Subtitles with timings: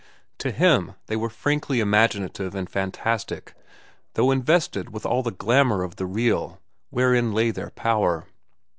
[0.39, 3.53] To him they were frankly imaginative and fantastic,
[4.15, 8.25] though invested with all the glamour of the real, wherein lay their power.